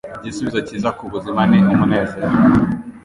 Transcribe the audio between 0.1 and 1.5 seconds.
Igisubizo cyiza ku buzima